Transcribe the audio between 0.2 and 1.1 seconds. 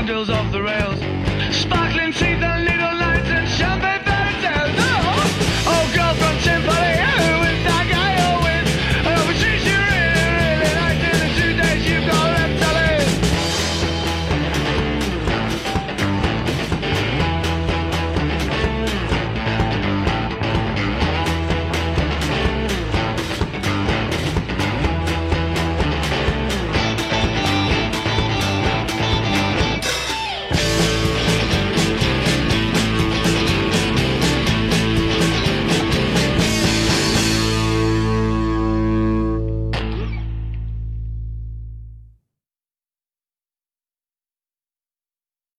off the rails.